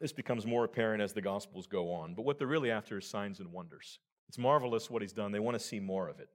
[0.00, 3.06] This becomes more apparent as the Gospels go on, but what they're really after is
[3.06, 3.98] signs and wonders.
[4.28, 5.32] It's marvelous what he's done.
[5.32, 6.28] They want to see more of it.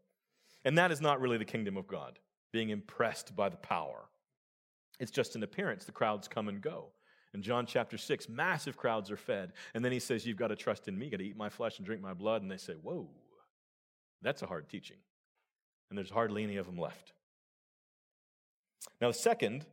[0.65, 2.19] And that is not really the kingdom of God,
[2.51, 4.09] being impressed by the power.
[4.99, 5.85] It's just an appearance.
[5.85, 6.89] The crowds come and go.
[7.33, 9.53] In John chapter 6, massive crowds are fed.
[9.73, 11.49] And then he says, You've got to trust in me, you've got to eat my
[11.49, 12.41] flesh and drink my blood.
[12.41, 13.07] And they say, Whoa,
[14.21, 14.97] that's a hard teaching.
[15.89, 17.13] And there's hardly any of them left.
[19.01, 19.65] Now, second,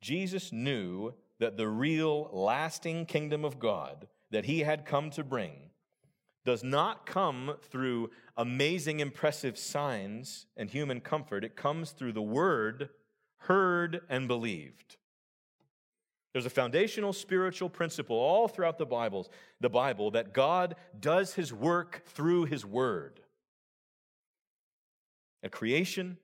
[0.00, 5.70] Jesus knew that the real lasting kingdom of God that he had come to bring
[6.44, 11.44] does not come through amazing, impressive signs and human comfort.
[11.44, 12.90] It comes through the word
[13.42, 14.96] heard and believed.
[16.32, 19.28] There's a foundational spiritual principle all throughout the Bibles,
[19.60, 23.20] the Bible that God does his work through his word.
[25.42, 26.18] At creation,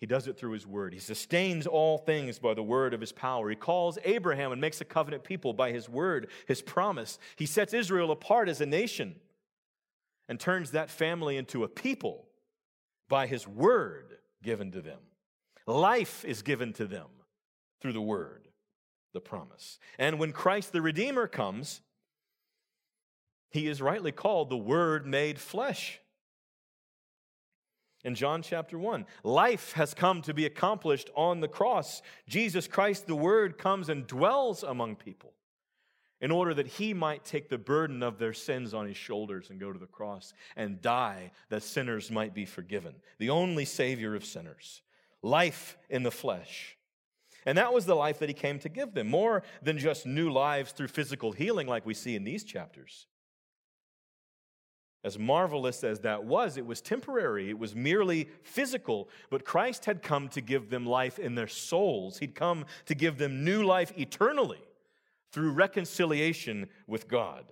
[0.00, 0.92] he does it through his word.
[0.92, 3.48] He sustains all things by the word of his power.
[3.48, 7.18] He calls Abraham and makes a covenant people by his word, his promise.
[7.36, 9.16] He sets Israel apart as a nation
[10.28, 12.26] and turns that family into a people
[13.08, 14.98] by his word given to them.
[15.66, 17.06] Life is given to them
[17.80, 18.48] through the word,
[19.14, 19.78] the promise.
[19.98, 21.80] And when Christ the Redeemer comes,
[23.50, 26.00] he is rightly called the Word made flesh
[28.06, 29.04] in John chapter 1.
[29.24, 32.02] Life has come to be accomplished on the cross.
[32.28, 35.32] Jesus Christ, the Word, comes and dwells among people
[36.20, 39.60] in order that he might take the burden of their sins on his shoulders and
[39.60, 42.94] go to the cross and die that sinners might be forgiven.
[43.18, 44.82] The only Savior of sinners.
[45.20, 46.78] Life in the flesh.
[47.44, 50.30] And that was the life that he came to give them, more than just new
[50.30, 53.08] lives through physical healing like we see in these chapters.
[55.06, 57.48] As marvelous as that was, it was temporary.
[57.48, 59.08] It was merely physical.
[59.30, 62.18] But Christ had come to give them life in their souls.
[62.18, 64.58] He'd come to give them new life eternally
[65.30, 67.44] through reconciliation with God.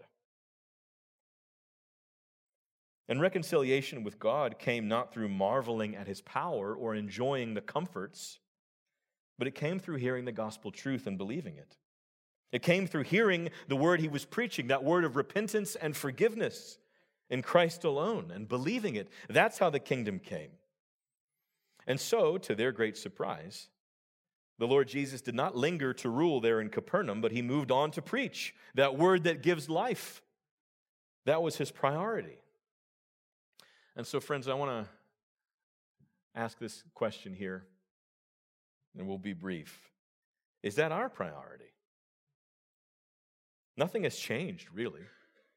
[3.08, 8.40] And reconciliation with God came not through marveling at his power or enjoying the comforts,
[9.38, 11.76] but it came through hearing the gospel truth and believing it.
[12.50, 16.78] It came through hearing the word he was preaching, that word of repentance and forgiveness
[17.30, 19.08] in Christ alone and believing it.
[19.28, 20.50] That's how the kingdom came.
[21.86, 23.68] And so, to their great surprise,
[24.58, 27.90] the Lord Jesus did not linger to rule there in Capernaum, but he moved on
[27.92, 30.22] to preach that word that gives life.
[31.26, 32.38] That was his priority.
[33.96, 34.90] And so, friends, I want to
[36.34, 37.64] ask this question here,
[38.96, 39.90] and we'll be brief.
[40.62, 41.64] Is that our priority?
[43.76, 45.02] Nothing has changed, really.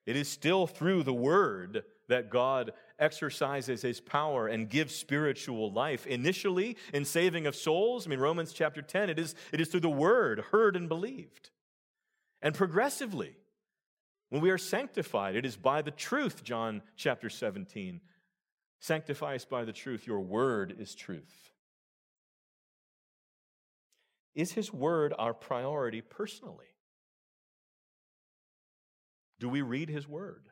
[0.08, 6.08] It is still through the word that God exercises his power and gives spiritual life.
[6.08, 9.82] Initially, in saving of souls, I mean, Romans chapter 10, it is, it is through
[9.82, 11.50] the word heard and believed.
[12.42, 13.36] And progressively,
[14.30, 18.00] when we are sanctified, it is by the truth, John chapter 17.
[18.80, 20.08] Sanctify us by the truth.
[20.08, 21.52] Your word is truth.
[24.36, 26.68] Is his word our priority personally?
[29.40, 30.50] Do we read His Word?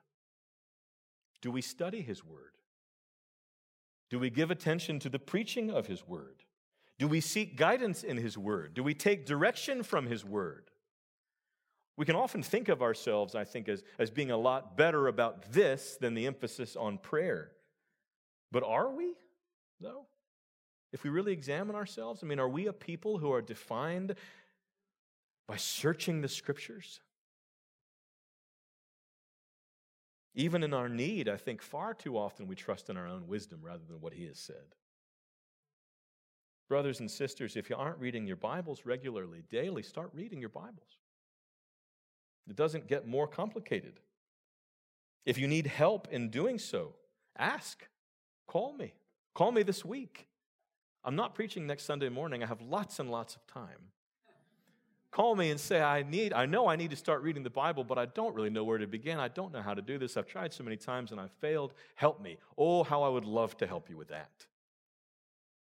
[1.41, 2.57] Do we study His Word?
[4.09, 6.43] Do we give attention to the preaching of His Word?
[6.97, 8.73] Do we seek guidance in His Word?
[8.73, 10.71] Do we take direction from His Word?
[11.97, 15.51] We can often think of ourselves, I think, as, as being a lot better about
[15.51, 17.51] this than the emphasis on prayer.
[18.51, 19.13] But are we,
[19.79, 20.05] though?
[20.91, 24.15] If we really examine ourselves, I mean, are we a people who are defined
[25.47, 27.01] by searching the scriptures?
[30.35, 33.59] Even in our need, I think far too often we trust in our own wisdom
[33.61, 34.75] rather than what He has said.
[36.67, 40.99] Brothers and sisters, if you aren't reading your Bibles regularly, daily, start reading your Bibles.
[42.49, 43.99] It doesn't get more complicated.
[45.25, 46.93] If you need help in doing so,
[47.37, 47.87] ask.
[48.47, 48.93] Call me.
[49.33, 50.27] Call me this week.
[51.03, 52.43] I'm not preaching next Sunday morning.
[52.43, 53.91] I have lots and lots of time.
[55.15, 57.85] Call me and say, I need, I know I need to start reading the Bible,
[57.85, 59.17] but I don't really know where to begin.
[59.17, 60.17] I don't know how to do this.
[60.17, 61.73] I've tried so many times and I've failed.
[61.95, 62.37] Help me.
[62.57, 64.45] Oh, how I would love to help you with that.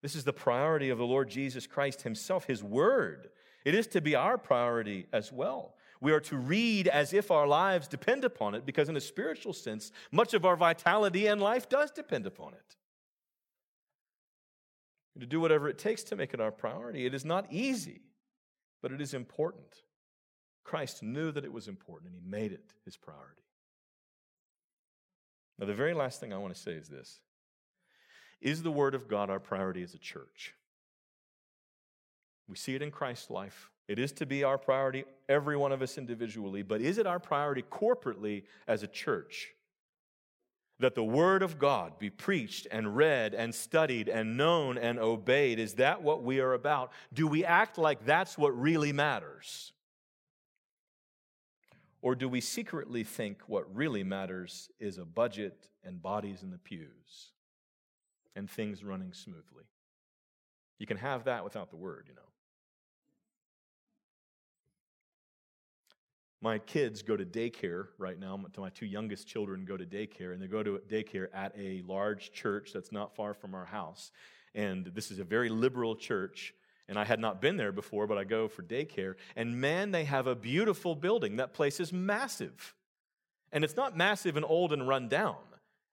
[0.03, 3.31] This is the priority of the Lord Jesus Christ Himself, His Word.
[3.65, 5.77] It is to be our priority as well.
[6.03, 9.55] We are to read as if our lives depend upon it, because in a spiritual
[9.55, 12.77] sense, much of our vitality and life does depend upon it.
[15.19, 17.07] To do whatever it takes to make it our priority.
[17.07, 18.03] It is not easy,
[18.83, 19.83] but it is important.
[20.65, 23.43] Christ knew that it was important, and He made it His priority.
[25.59, 27.21] Now, the very last thing I want to say is this
[28.41, 30.55] Is the Word of God our priority as a church?
[32.49, 33.71] We see it in Christ's life.
[33.89, 37.19] It is to be our priority, every one of us individually, but is it our
[37.19, 39.55] priority corporately as a church?
[40.81, 45.59] That the Word of God be preached and read and studied and known and obeyed.
[45.59, 46.93] Is that what we are about?
[47.13, 49.73] Do we act like that's what really matters?
[52.01, 56.59] Or do we secretly think what really matters is a budget and bodies in the
[56.59, 57.33] pews
[58.37, 59.65] and things running smoothly?
[60.79, 62.28] You can have that without the Word, you know.
[66.41, 68.41] My kids go to daycare right now.
[68.57, 72.31] My two youngest children go to daycare, and they go to daycare at a large
[72.31, 74.13] church that's not far from our house.
[74.55, 76.55] And this is a very liberal church.
[76.89, 79.15] And I had not been there before, but I go for daycare.
[79.37, 81.37] And man, they have a beautiful building.
[81.37, 82.75] That place is massive.
[83.53, 85.37] And it's not massive and old and run down.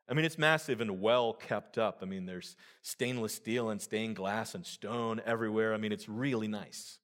[0.08, 2.00] I mean, it's massive and well kept up.
[2.02, 5.74] I mean, there's stainless steel and stained glass and stone everywhere.
[5.74, 7.00] I mean, it's really nice.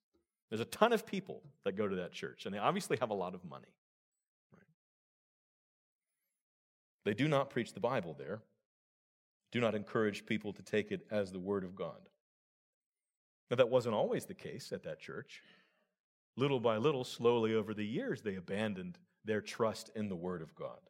[0.52, 3.14] There's a ton of people that go to that church, and they obviously have a
[3.14, 3.72] lot of money.
[4.52, 4.66] Right?
[7.06, 8.42] They do not preach the Bible there,
[9.50, 12.06] do not encourage people to take it as the Word of God.
[13.50, 15.40] Now, that wasn't always the case at that church.
[16.36, 20.54] Little by little, slowly over the years, they abandoned their trust in the Word of
[20.54, 20.80] God.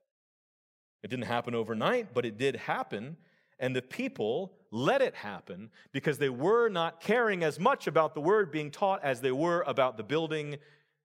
[1.04, 3.16] It didn't happen overnight, but it did happen
[3.62, 8.20] and the people let it happen because they were not caring as much about the
[8.20, 10.56] word being taught as they were about the building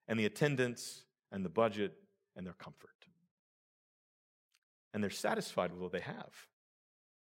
[0.07, 1.93] and the attendance and the budget
[2.35, 2.89] and their comfort.
[4.91, 6.33] And they're satisfied with what they have.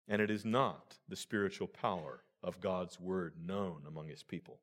[0.08, 4.60] And it is not the spiritual power of God's word known among his people.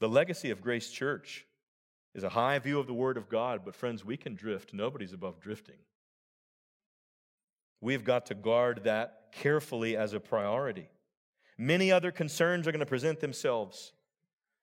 [0.00, 1.46] The legacy of Grace Church
[2.14, 4.72] is a high view of the Word of God, but friends, we can drift.
[4.72, 5.76] Nobody's above drifting.
[7.82, 10.88] We've got to guard that carefully as a priority.
[11.58, 13.92] Many other concerns are going to present themselves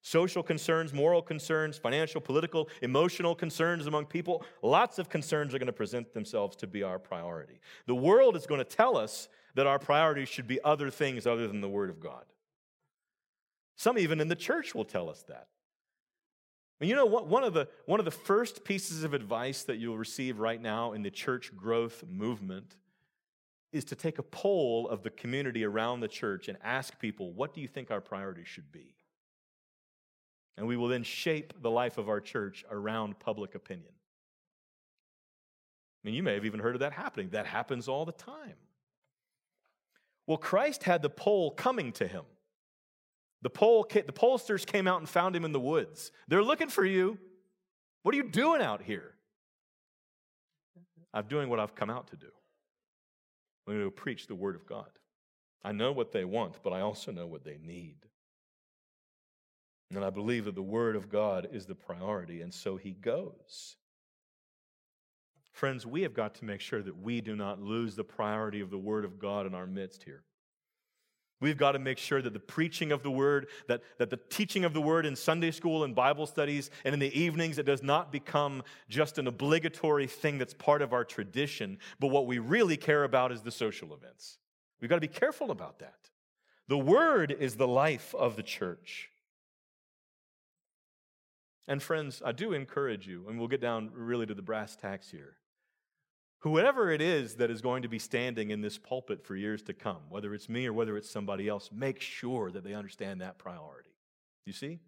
[0.02, 4.46] social concerns, moral concerns, financial, political, emotional concerns among people.
[4.64, 7.60] Lots of concerns are going to present themselves to be our priority.
[7.86, 11.48] The world is going to tell us that our priorities should be other things other
[11.50, 12.24] than the Word of God.
[13.76, 15.48] Some even in the church will tell us that.
[16.80, 17.28] And you know what?
[17.28, 20.94] One of, the, one of the first pieces of advice that you'll receive right now
[20.94, 22.78] in the church growth movement
[23.72, 27.54] is to take a poll of the community around the church and ask people, what
[27.54, 28.96] do you think our priorities should be?
[30.58, 33.94] And we will then shape the life of our church around public opinion.
[36.04, 37.30] I mean, you may have even heard of that happening.
[37.30, 38.56] That happens all the time.
[40.28, 42.24] Well, Christ had the poll coming to him.
[43.42, 46.12] The, poll, the pollsters came out and found him in the woods.
[46.28, 47.18] They're looking for you.
[48.04, 49.14] What are you doing out here?
[51.14, 52.28] I'm doing what I've come out to do.
[53.70, 54.90] I'm going to preach the Word of God.
[55.64, 57.98] I know what they want, but I also know what they need.
[59.94, 63.76] And I believe that the Word of God is the priority, and so He goes.
[65.52, 68.72] Friends, we have got to make sure that we do not lose the priority of
[68.72, 70.24] the Word of God in our midst here.
[71.42, 74.66] We've got to make sure that the preaching of the word, that, that the teaching
[74.66, 77.82] of the word in Sunday school and Bible studies and in the evenings, it does
[77.82, 82.76] not become just an obligatory thing that's part of our tradition, but what we really
[82.76, 84.38] care about is the social events.
[84.82, 86.10] We've got to be careful about that.
[86.68, 89.10] The word is the life of the church.
[91.68, 95.10] And friends, I do encourage you, and we'll get down really to the brass tacks
[95.10, 95.36] here.
[96.40, 99.74] Whoever it is that is going to be standing in this pulpit for years to
[99.74, 103.38] come, whether it's me or whether it's somebody else, make sure that they understand that
[103.38, 103.90] priority.
[104.46, 104.80] You see?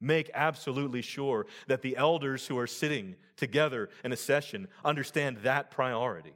[0.00, 5.70] Make absolutely sure that the elders who are sitting together in a session understand that
[5.70, 6.34] priority,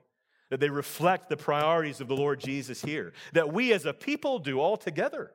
[0.49, 4.39] that they reflect the priorities of the Lord Jesus here, that we as a people
[4.39, 5.33] do all together.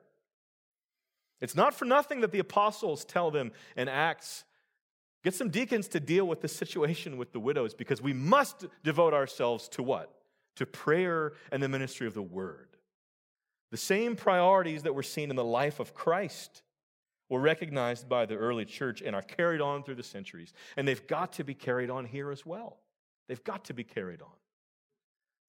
[1.40, 4.44] It's not for nothing that the apostles tell them in Acts
[5.24, 9.14] get some deacons to deal with the situation with the widows because we must devote
[9.14, 10.12] ourselves to what?
[10.56, 12.68] To prayer and the ministry of the word.
[13.70, 16.62] The same priorities that were seen in the life of Christ
[17.28, 20.52] were recognized by the early church and are carried on through the centuries.
[20.76, 22.78] And they've got to be carried on here as well.
[23.28, 24.32] They've got to be carried on.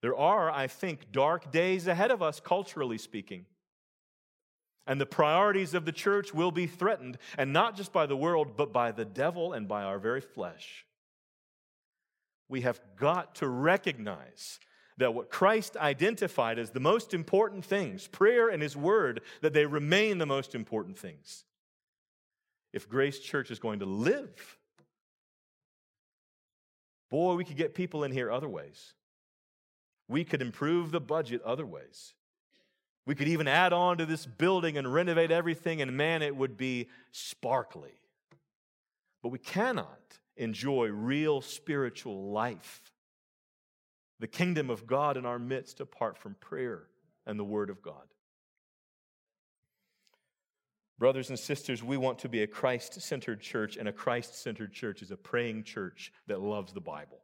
[0.01, 3.45] There are, I think, dark days ahead of us, culturally speaking.
[4.85, 8.57] And the priorities of the church will be threatened, and not just by the world,
[8.57, 10.85] but by the devil and by our very flesh.
[12.49, 14.59] We have got to recognize
[14.97, 19.65] that what Christ identified as the most important things, prayer and his word, that they
[19.65, 21.45] remain the most important things.
[22.73, 24.57] If Grace Church is going to live,
[27.09, 28.93] boy, we could get people in here other ways.
[30.07, 32.13] We could improve the budget other ways.
[33.05, 36.55] We could even add on to this building and renovate everything, and man, it would
[36.55, 37.91] be sparkly.
[39.21, 42.81] But we cannot enjoy real spiritual life,
[44.19, 46.83] the kingdom of God in our midst, apart from prayer
[47.25, 48.07] and the Word of God.
[50.97, 54.71] Brothers and sisters, we want to be a Christ centered church, and a Christ centered
[54.71, 57.19] church is a praying church that loves the Bible.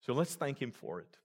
[0.00, 1.18] So let's thank Him for it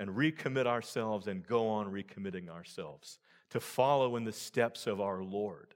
[0.00, 3.18] and recommit ourselves and go on recommitting ourselves
[3.50, 5.74] to follow in the steps of our Lord.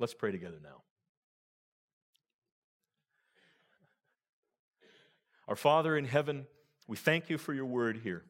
[0.00, 0.82] Let's pray together now.
[5.46, 6.48] Our Father in heaven,
[6.88, 8.24] we thank you for your word here.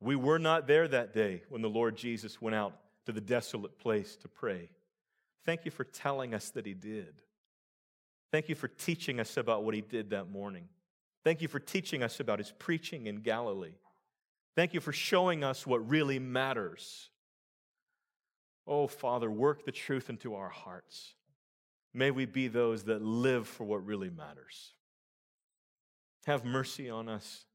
[0.00, 3.78] We were not there that day when the Lord Jesus went out to the desolate
[3.78, 4.70] place to pray.
[5.44, 7.20] Thank you for telling us that he did.
[8.32, 10.68] Thank you for teaching us about what he did that morning.
[11.26, 13.74] Thank you for teaching us about his preaching in Galilee.
[14.54, 17.08] Thank you for showing us what really matters.
[18.64, 21.14] Oh, Father, work the truth into our hearts.
[21.92, 24.74] May we be those that live for what really matters.
[26.26, 27.46] Have mercy on us.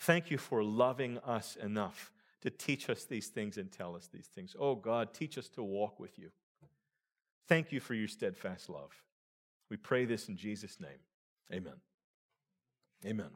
[0.00, 2.10] Thank you for loving us enough
[2.40, 4.56] to teach us these things and tell us these things.
[4.58, 6.30] Oh, God, teach us to walk with you.
[7.46, 8.90] Thank you for your steadfast love.
[9.70, 10.98] We pray this in Jesus' name.
[11.52, 11.74] Amen.
[13.04, 13.30] Amen.